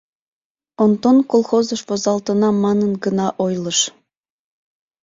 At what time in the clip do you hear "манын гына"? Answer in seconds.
2.63-3.27